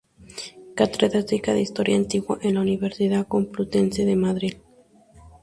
[0.73, 4.55] Catedrática de Historia Antigua en la Universidad Complutense de Madrid.